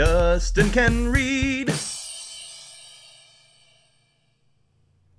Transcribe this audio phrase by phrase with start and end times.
[0.00, 1.70] Dustin can read.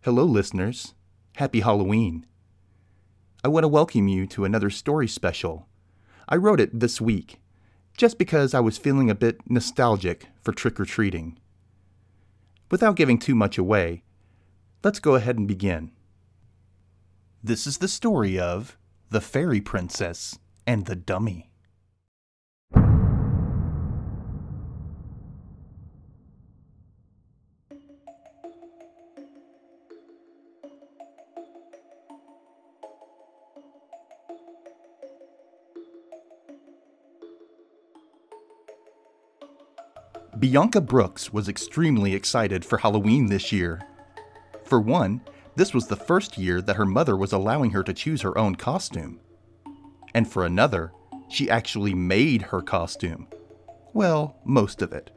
[0.01, 0.95] Hello, listeners.
[1.35, 2.25] Happy Halloween.
[3.43, 5.67] I want to welcome you to another story special.
[6.27, 7.39] I wrote it this week,
[7.95, 11.37] just because I was feeling a bit nostalgic for trick or treating.
[12.71, 14.01] Without giving too much away,
[14.83, 15.91] let's go ahead and begin.
[17.43, 18.79] This is the story of
[19.11, 21.50] The Fairy Princess and the Dummy.
[40.41, 43.79] Bianca Brooks was extremely excited for Halloween this year.
[44.65, 45.21] For one,
[45.55, 48.55] this was the first year that her mother was allowing her to choose her own
[48.55, 49.19] costume.
[50.15, 50.93] And for another,
[51.29, 53.27] she actually made her costume.
[53.93, 55.11] Well, most of it.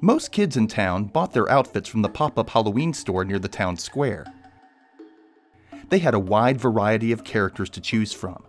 [0.00, 3.46] Most kids in town bought their outfits from the pop up Halloween store near the
[3.46, 4.24] town square.
[5.90, 8.42] They had a wide variety of characters to choose from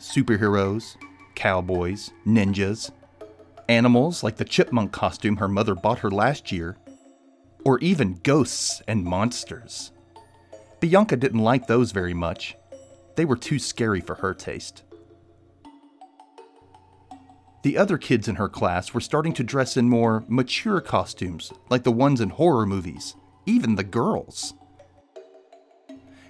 [0.00, 0.96] superheroes,
[1.34, 2.90] cowboys, ninjas,
[3.68, 6.76] animals like the chipmunk costume her mother bought her last year,
[7.64, 9.92] or even ghosts and monsters.
[10.80, 12.56] Bianca didn't like those very much.
[13.16, 14.82] They were too scary for her taste.
[17.62, 21.82] The other kids in her class were starting to dress in more mature costumes, like
[21.82, 24.52] the ones in horror movies, even the girls.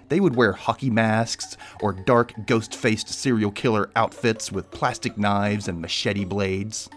[0.09, 5.67] They would wear hockey masks or dark ghost faced serial killer outfits with plastic knives
[5.67, 6.89] and machete blades.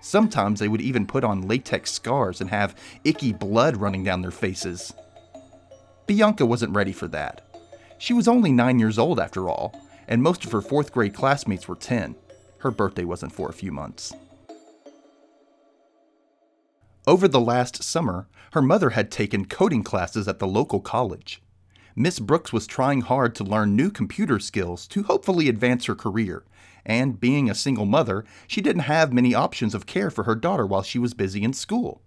[0.00, 4.30] Sometimes they would even put on latex scars and have icky blood running down their
[4.30, 4.92] faces.
[6.06, 7.42] Bianca wasn't ready for that.
[7.98, 9.74] She was only nine years old after all,
[10.06, 12.14] and most of her fourth grade classmates were 10.
[12.58, 14.14] Her birthday wasn't for a few months.
[17.08, 21.40] Over the last summer, her mother had taken coding classes at the local college.
[21.94, 26.44] Miss Brooks was trying hard to learn new computer skills to hopefully advance her career,
[26.84, 30.66] and being a single mother, she didn't have many options of care for her daughter
[30.66, 32.02] while she was busy in school.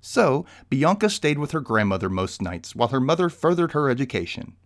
[0.00, 4.56] So, Bianca stayed with her grandmother most nights while her mother furthered her education.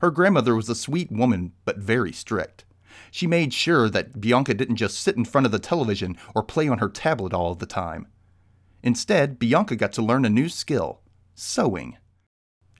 [0.00, 2.64] Her grandmother was a sweet woman, but very strict.
[3.10, 6.66] She made sure that Bianca didn't just sit in front of the television or play
[6.66, 8.06] on her tablet all the time.
[8.82, 11.00] Instead, Bianca got to learn a new skill
[11.34, 11.96] sewing.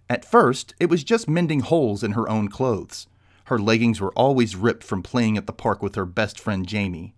[0.09, 3.07] At first, it was just mending holes in her own clothes.
[3.45, 7.15] Her leggings were always ripped from playing at the park with her best friend Jamie.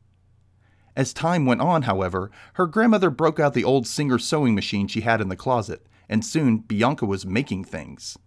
[0.94, 5.00] As time went on, however, her grandmother broke out the old Singer sewing machine she
[5.00, 8.19] had in the closet, and soon Bianca was making things.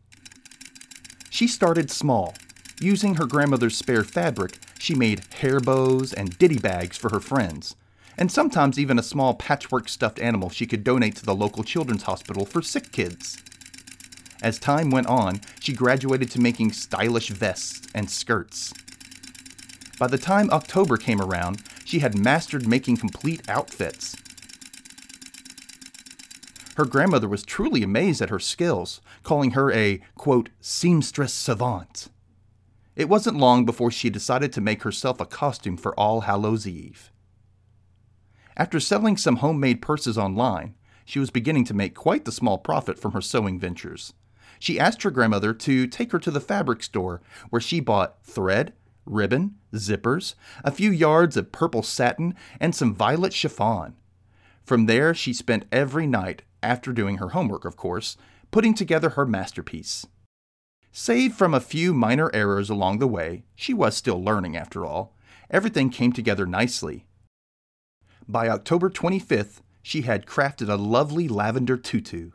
[1.30, 2.34] She started small.
[2.82, 7.76] Using her grandmother's spare fabric, she made hair bows and ditty bags for her friends,
[8.18, 12.03] and sometimes even a small patchwork stuffed animal she could donate to the local children's
[12.03, 13.38] hospital for sick kids.
[14.42, 18.74] As time went on, she graduated to making stylish vests and skirts.
[19.98, 24.16] By the time October came around, she had mastered making complete outfits.
[26.75, 32.09] Her grandmother was truly amazed at her skills, calling her a, quote, seamstress savant.
[32.96, 37.12] It wasn't long before she decided to make herself a costume for All Hallows Eve.
[38.58, 42.98] After selling some homemade purses online, she was beginning to make quite the small profit
[42.98, 44.14] from her sewing ventures.
[44.60, 48.74] She asked her grandmother to take her to the fabric store, where she bought thread,
[49.06, 53.96] ribbon, zippers, a few yards of purple satin, and some violet chiffon.
[54.64, 58.18] From there, she spent every night, after doing her homework, of course,
[58.50, 60.08] putting together her masterpiece.
[60.92, 65.14] Save from a few minor errors along the way, she was still learning after all,
[65.52, 67.06] everything came together nicely,
[68.28, 72.31] by October 25th, she had crafted a lovely lavender tutu.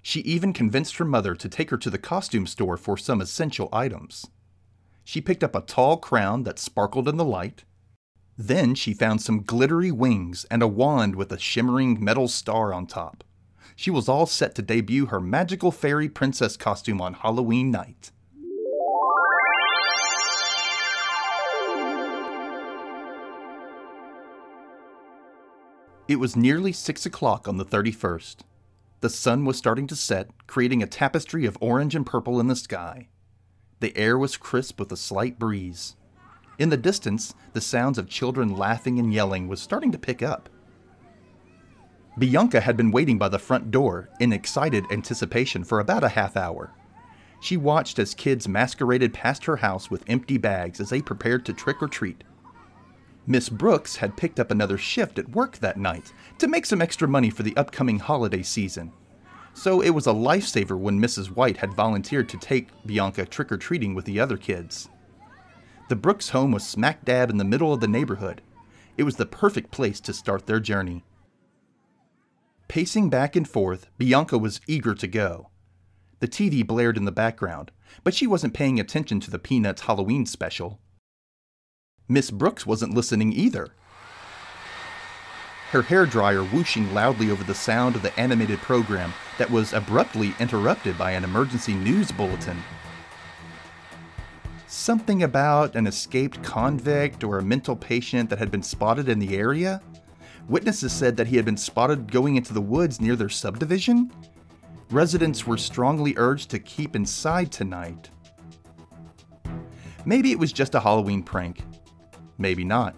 [0.00, 3.68] She even convinced her mother to take her to the costume store for some essential
[3.72, 4.26] items.
[5.04, 7.64] She picked up a tall crown that sparkled in the light.
[8.36, 12.86] Then she found some glittery wings and a wand with a shimmering metal star on
[12.86, 13.24] top.
[13.74, 18.12] She was all set to debut her magical fairy princess costume on Halloween night.
[26.08, 28.36] It was nearly six o'clock on the 31st.
[29.02, 32.56] The sun was starting to set, creating a tapestry of orange and purple in the
[32.56, 33.08] sky.
[33.80, 35.96] The air was crisp with a slight breeze.
[36.58, 40.48] In the distance, the sounds of children laughing and yelling was starting to pick up.
[42.18, 46.38] Bianca had been waiting by the front door in excited anticipation for about a half
[46.38, 46.72] hour.
[47.40, 51.52] She watched as kids masqueraded past her house with empty bags as they prepared to
[51.52, 52.24] trick or treat.
[53.30, 57.06] Miss Brooks had picked up another shift at work that night to make some extra
[57.06, 58.90] money for the upcoming holiday season.
[59.52, 61.26] So it was a lifesaver when Mrs.
[61.26, 64.88] White had volunteered to take Bianca trick or treating with the other kids.
[65.90, 68.40] The Brooks home was smack dab in the middle of the neighborhood.
[68.96, 71.04] It was the perfect place to start their journey.
[72.66, 75.50] Pacing back and forth, Bianca was eager to go.
[76.20, 77.72] The TV blared in the background,
[78.04, 80.80] but she wasn't paying attention to the Peanuts Halloween special.
[82.08, 83.68] Miss Brooks wasn't listening either.
[85.70, 90.96] Her hairdryer whooshing loudly over the sound of the animated program that was abruptly interrupted
[90.96, 92.56] by an emergency news bulletin.
[94.66, 99.36] Something about an escaped convict or a mental patient that had been spotted in the
[99.36, 99.82] area?
[100.48, 104.10] Witnesses said that he had been spotted going into the woods near their subdivision?
[104.90, 108.08] Residents were strongly urged to keep inside tonight.
[110.06, 111.62] Maybe it was just a Halloween prank,
[112.38, 112.94] maybe not.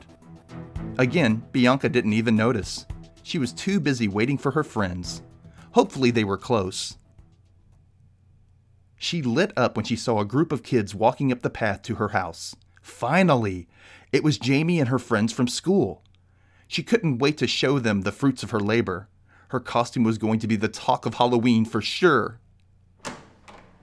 [0.99, 2.87] Again, Bianca didn't even notice.
[3.23, 5.23] She was too busy waiting for her friends.
[5.73, 6.97] Hopefully, they were close.
[8.97, 11.95] She lit up when she saw a group of kids walking up the path to
[11.95, 12.55] her house.
[12.83, 13.67] Finally!
[14.13, 16.03] It was Jamie and her friends from school.
[16.67, 19.09] She couldn't wait to show them the fruits of her labor.
[19.49, 22.41] Her costume was going to be the talk of Halloween for sure.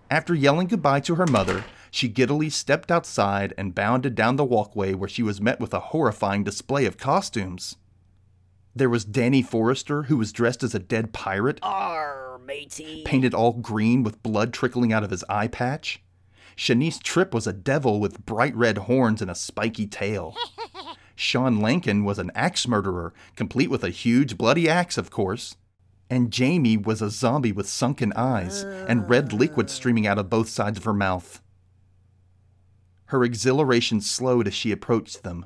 [0.10, 4.94] After yelling goodbye to her mother, she giddily stepped outside and bounded down the walkway
[4.94, 7.76] where she was met with a horrifying display of costumes.
[8.76, 13.04] There was Danny Forrester, who was dressed as a dead pirate, Arr, matey.
[13.06, 16.04] painted all green with blood trickling out of his eye patch.
[16.56, 20.36] Shanice Tripp was a devil with bright red horns and a spiky tail.
[21.16, 25.56] Sean Lankin was an axe murderer, complete with a huge bloody axe, of course.
[26.10, 30.50] And Jamie was a zombie with sunken eyes and red liquid streaming out of both
[30.50, 31.42] sides of her mouth.
[33.08, 35.46] Her exhilaration slowed as she approached them.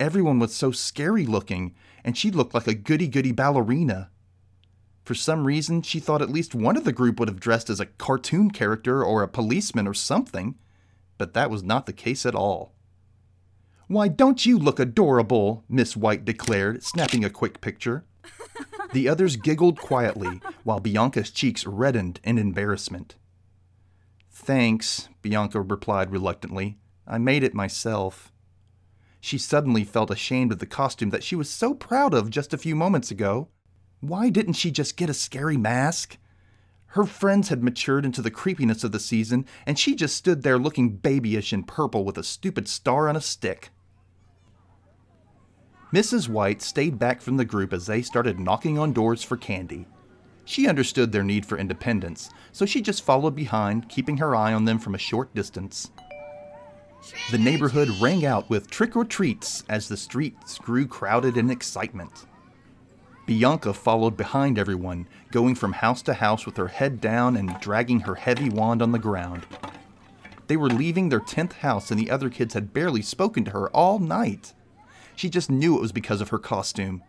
[0.00, 4.10] Everyone was so scary looking, and she looked like a goody goody ballerina.
[5.04, 7.80] For some reason, she thought at least one of the group would have dressed as
[7.80, 10.54] a cartoon character or a policeman or something,
[11.16, 12.74] but that was not the case at all.
[13.88, 15.64] Why, don't you look adorable?
[15.68, 18.04] Miss White declared, snapping a quick picture.
[18.92, 23.16] The others giggled quietly, while Bianca's cheeks reddened in embarrassment.
[24.40, 26.78] Thanks, Bianca replied reluctantly.
[27.06, 28.32] I made it myself.
[29.20, 32.58] She suddenly felt ashamed of the costume that she was so proud of just a
[32.58, 33.48] few moments ago.
[34.00, 36.18] Why didn't she just get a scary mask?
[36.92, 40.56] Her friends had matured into the creepiness of the season, and she just stood there
[40.58, 43.70] looking babyish in purple with a stupid star on a stick.
[45.92, 46.28] Mrs.
[46.28, 49.86] White stayed back from the group as they started knocking on doors for candy.
[50.48, 54.64] She understood their need for independence, so she just followed behind, keeping her eye on
[54.64, 55.90] them from a short distance.
[57.30, 62.24] The neighborhood rang out with trick or treats as the streets grew crowded in excitement.
[63.26, 68.00] Bianca followed behind everyone, going from house to house with her head down and dragging
[68.00, 69.44] her heavy wand on the ground.
[70.46, 73.68] They were leaving their 10th house, and the other kids had barely spoken to her
[73.76, 74.54] all night.
[75.14, 77.02] She just knew it was because of her costume.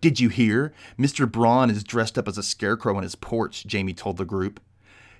[0.00, 0.72] Did you hear?
[0.98, 1.30] Mr.
[1.30, 4.60] Braun is dressed up as a scarecrow on his porch, Jamie told the group.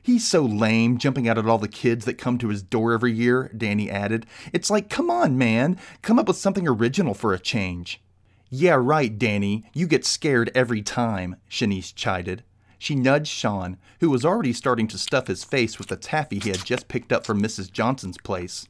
[0.01, 3.13] He's so lame, jumping out at all the kids that come to his door every
[3.13, 4.25] year, Danny added.
[4.53, 8.01] It's like, come on, man, come up with something original for a change.
[8.49, 12.45] Yeah, right, Danny, you get scared every time, Shanice chided.
[12.79, 16.51] She nudged Sean, who was already starting to stuff his face with the taffy he
[16.51, 17.71] had just picked up from Mrs.
[17.71, 18.67] Johnson's place.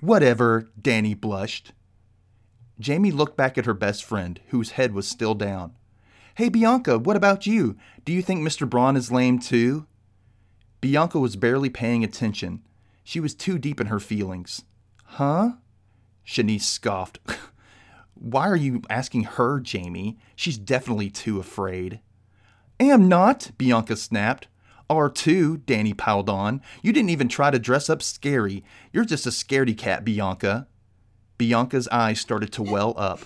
[0.00, 1.72] Whatever, Danny blushed.
[2.78, 5.72] Jamie looked back at her best friend, whose head was still down.
[6.36, 7.76] Hey, Bianca, what about you?
[8.04, 8.68] Do you think Mr.
[8.68, 9.86] Braun is lame too?
[10.80, 12.62] Bianca was barely paying attention.
[13.04, 14.62] She was too deep in her feelings.
[15.04, 15.52] Huh?
[16.26, 17.18] Shanice scoffed.
[18.14, 20.18] Why are you asking her, Jamie?
[20.34, 22.00] She's definitely too afraid.
[22.80, 24.48] Am not, Bianca snapped.
[24.88, 26.60] R2, Danny piled on.
[26.82, 28.64] You didn't even try to dress up scary.
[28.92, 30.66] You're just a scaredy cat, Bianca.
[31.42, 33.18] Bianca's eyes started to well up.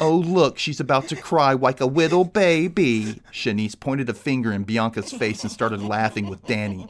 [0.00, 3.20] Oh, look, she's about to cry like a little baby.
[3.32, 6.86] Shanice pointed a finger in Bianca's face and started laughing with Danny.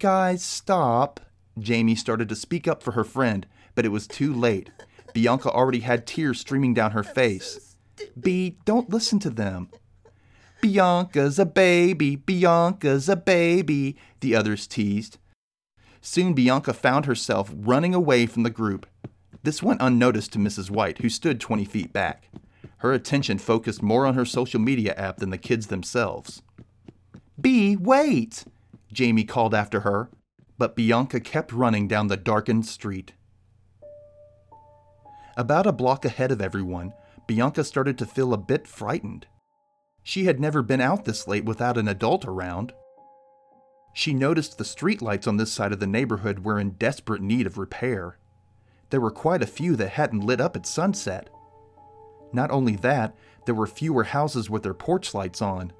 [0.00, 1.20] Guys, stop.
[1.58, 4.68] Jamie started to speak up for her friend, but it was too late.
[5.14, 7.74] Bianca already had tears streaming down her face.
[8.20, 9.70] B, don't listen to them.
[10.60, 15.16] Bianca's a baby, Bianca's a baby, the others teased.
[16.02, 18.86] Soon Bianca found herself running away from the group.
[19.42, 20.70] This went unnoticed to Mrs.
[20.70, 22.28] White, who stood 20 feet back.
[22.78, 26.42] Her attention focused more on her social media app than the kids themselves.
[27.40, 28.44] B, wait!
[28.92, 30.10] Jamie called after her,
[30.58, 33.12] but Bianca kept running down the darkened street.
[35.36, 36.92] About a block ahead of everyone,
[37.28, 39.26] Bianca started to feel a bit frightened.
[40.02, 42.72] She had never been out this late without an adult around.
[43.92, 47.58] She noticed the streetlights on this side of the neighborhood were in desperate need of
[47.58, 48.18] repair.
[48.90, 51.30] There were quite a few that hadn't lit up at sunset.
[52.32, 53.16] Not only that,
[53.46, 55.72] there were fewer houses with their porch lights on,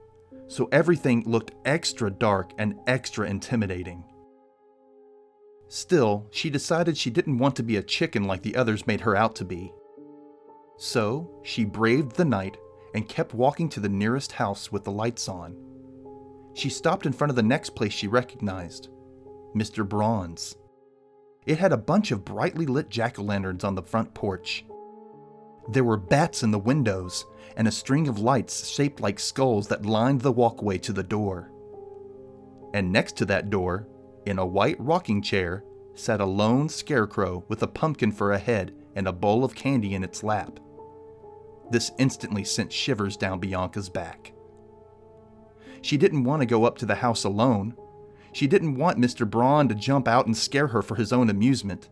[0.47, 4.05] so everything looked extra dark and extra intimidating.
[5.69, 9.15] Still, she decided she didn't want to be a chicken like the others made her
[9.15, 9.73] out to be.
[10.79, 12.57] So, she braved the night
[12.95, 15.57] and kept walking to the nearest house with the lights on.
[16.55, 18.89] She stopped in front of the next place she recognized
[19.55, 19.87] Mr.
[19.87, 20.57] Braun's.
[21.49, 24.67] It had a bunch of brightly lit jack o' lanterns on the front porch.
[25.67, 27.25] There were bats in the windows
[27.57, 31.51] and a string of lights shaped like skulls that lined the walkway to the door.
[32.75, 33.89] And next to that door,
[34.27, 35.65] in a white rocking chair,
[35.95, 39.95] sat a lone scarecrow with a pumpkin for a head and a bowl of candy
[39.95, 40.61] in its lap.
[41.71, 44.35] This instantly sent shivers down Bianca's back.
[45.81, 47.75] She didn't want to go up to the house alone.
[48.33, 49.29] She didn't want Mr.
[49.29, 51.89] Braun to jump out and scare her for his own amusement.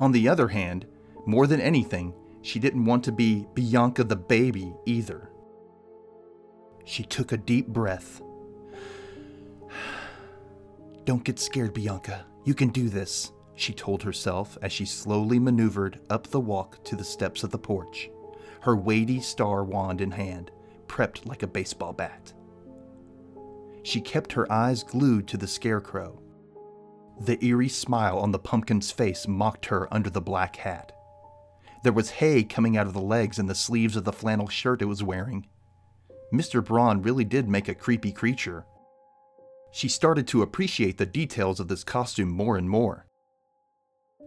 [0.00, 0.86] On the other hand,
[1.26, 5.30] more than anything, she didn't want to be Bianca the baby either.
[6.84, 8.22] She took a deep breath.
[11.04, 12.26] Don't get scared, Bianca.
[12.44, 16.94] You can do this, she told herself as she slowly maneuvered up the walk to
[16.94, 18.10] the steps of the porch,
[18.60, 20.50] her weighty star wand in hand,
[20.86, 22.32] prepped like a baseball bat.
[23.86, 26.20] She kept her eyes glued to the scarecrow.
[27.20, 30.92] The eerie smile on the pumpkin's face mocked her under the black hat.
[31.82, 34.82] There was hay coming out of the legs and the sleeves of the flannel shirt
[34.82, 35.46] it was wearing.
[36.32, 36.62] Mr.
[36.62, 38.66] Braun really did make a creepy creature,
[39.76, 43.04] she started to appreciate the details of this costume more and more.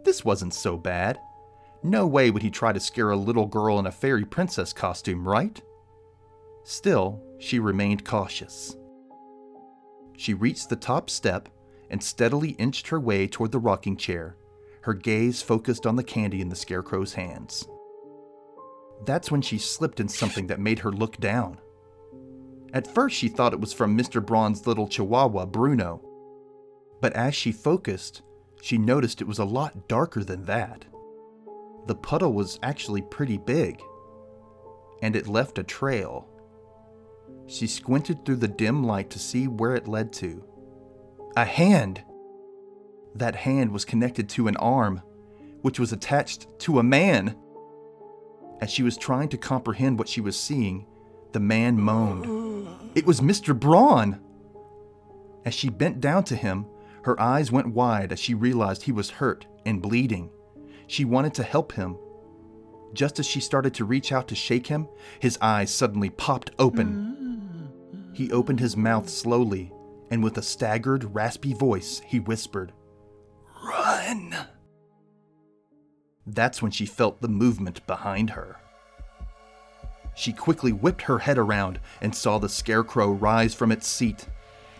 [0.04, 1.20] This wasn't so bad.
[1.82, 5.28] No way would he try to scare a little girl in a fairy princess costume,
[5.28, 5.60] right?
[6.66, 8.78] Still, she remained cautious.
[10.20, 11.48] She reached the top step
[11.90, 14.36] and steadily inched her way toward the rocking chair,
[14.82, 17.66] her gaze focused on the candy in the scarecrow's hands.
[19.06, 21.58] That's when she slipped in something that made her look down.
[22.74, 24.24] At first, she thought it was from Mr.
[24.24, 26.02] Braun's little chihuahua, Bruno.
[27.00, 28.22] But as she focused,
[28.62, 30.84] she noticed it was a lot darker than that.
[31.88, 33.82] The puddle was actually pretty big,
[35.02, 36.28] and it left a trail.
[37.50, 40.44] She squinted through the dim light to see where it led to.
[41.36, 42.04] A hand!
[43.16, 45.02] That hand was connected to an arm,
[45.64, 47.36] which was attached to a man.
[48.62, 50.86] As she was trying to comprehend what she was seeing,
[51.32, 52.68] the man moaned.
[52.94, 53.60] It was Mr.
[53.60, 54.20] Braun!
[55.44, 56.68] As she bent down to him,
[57.04, 60.30] her eyes went wide as she realized he was hurt and bleeding.
[60.86, 61.98] She wanted to help him.
[62.94, 64.88] Just as she started to reach out to shake him,
[65.20, 67.20] his eyes suddenly popped open.
[68.14, 69.72] He opened his mouth slowly,
[70.10, 72.74] and with a staggered, raspy voice, he whispered,
[73.64, 74.36] Run!
[76.26, 78.58] That's when she felt the movement behind her.
[80.16, 84.28] She quickly whipped her head around and saw the scarecrow rise from its seat.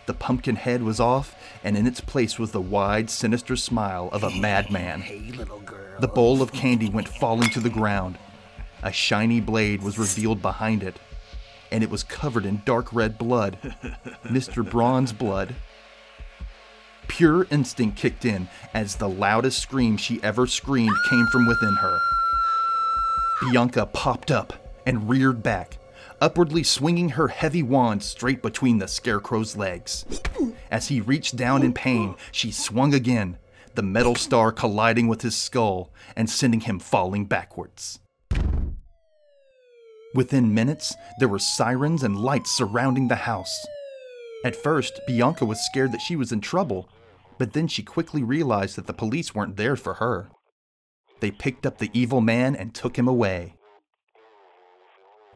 [0.06, 4.22] The pumpkin head was off, and in its place was the wide, sinister smile of
[4.22, 5.00] a madman.
[5.02, 6.00] Hey, little girl.
[6.00, 8.18] The bowl of candy went falling to the ground.
[8.82, 10.98] A shiny blade was revealed behind it,
[11.70, 13.58] and it was covered in dark red blood.
[14.24, 14.68] Mr.
[14.68, 15.54] Braun's blood.
[17.08, 21.98] Pure instinct kicked in as the loudest scream she ever screamed came from within her.
[23.40, 24.52] Bianca popped up
[24.86, 25.78] and reared back,
[26.20, 30.04] upwardly swinging her heavy wand straight between the scarecrow's legs.
[30.70, 33.38] As he reached down in pain, she swung again,
[33.74, 37.98] the metal star colliding with his skull and sending him falling backwards.
[40.14, 43.64] Within minutes, there were sirens and lights surrounding the house.
[44.44, 46.88] At first, Bianca was scared that she was in trouble,
[47.38, 50.30] but then she quickly realized that the police weren't there for her.
[51.20, 53.54] They picked up the evil man and took him away.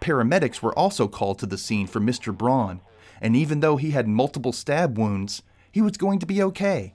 [0.01, 2.37] Paramedics were also called to the scene for Mr.
[2.37, 2.81] Braun,
[3.21, 6.95] and even though he had multiple stab wounds, he was going to be okay.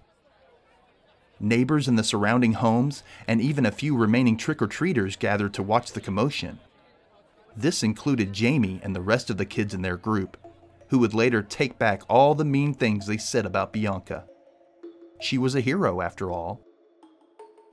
[1.39, 5.63] Neighbors in the surrounding homes and even a few remaining trick or treaters gathered to
[5.63, 6.59] watch the commotion.
[7.55, 10.37] This included Jamie and the rest of the kids in their group,
[10.89, 14.25] who would later take back all the mean things they said about Bianca.
[15.19, 16.61] She was a hero, after all.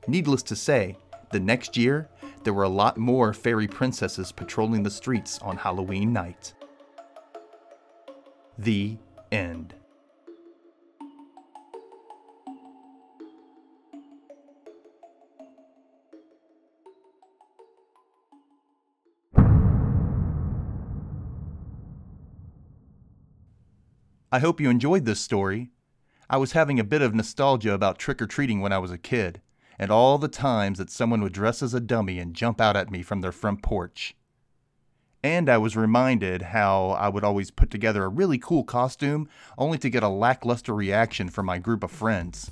[0.09, 0.97] Needless to say,
[1.30, 2.09] the next year,
[2.42, 6.54] there were a lot more fairy princesses patrolling the streets on Halloween night.
[8.59, 8.99] The
[9.30, 9.75] end.
[24.33, 25.71] I hope you enjoyed this story.
[26.28, 28.99] I was having a bit of nostalgia about trick or treating when I was a
[28.99, 29.40] kid,
[29.78, 32.90] and all the times that someone would dress as a dummy and jump out at
[32.90, 34.16] me from their front porch.
[35.23, 39.78] And I was reminded how I would always put together a really cool costume only
[39.78, 42.50] to get a lackluster reaction from my group of friends.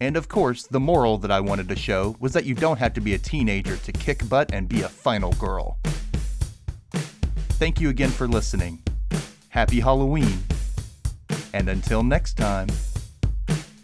[0.00, 2.94] And of course, the moral that I wanted to show was that you don't have
[2.94, 5.78] to be a teenager to kick butt and be a final girl.
[7.60, 8.82] Thank you again for listening.
[9.50, 10.44] Happy Halloween.
[11.52, 12.68] And until next time.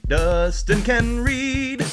[0.07, 1.85] Dustin can read.